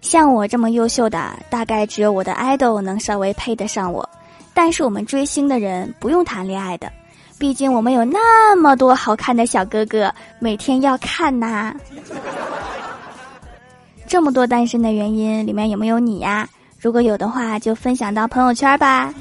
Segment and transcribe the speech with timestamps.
[0.00, 4.08] 像我这么优秀的，大概只有我的 idol 能稍微配得上我，
[4.54, 6.90] 但是我们追星的人不用谈恋爱的，
[7.38, 11.74] 毕竟我们有那么多好看的小哥哥每天要看呐。
[14.06, 16.48] 这么多单身的原因里面有没有你呀？
[16.80, 19.12] 如果有的话，就分享到朋友圈吧。